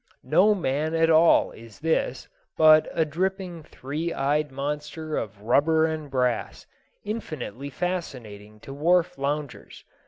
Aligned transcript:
No 0.23 0.55
man 0.55 0.95
at 0.95 1.11
all 1.11 1.51
is 1.51 1.81
this, 1.81 2.27
but 2.57 2.89
a 2.91 3.05
dripping 3.05 3.61
three 3.61 4.11
eyed 4.11 4.51
monster 4.51 5.15
of 5.15 5.43
rubber 5.43 5.85
and 5.85 6.09
brass, 6.09 6.65
infinitely 7.03 7.69
fascinating 7.69 8.59
to 8.61 8.73
wharf 8.73 9.15
loungers. 9.19 9.83